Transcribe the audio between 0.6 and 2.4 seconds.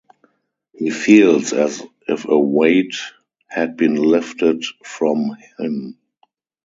He feels as if a